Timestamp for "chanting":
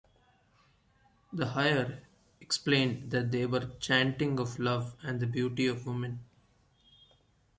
3.79-4.39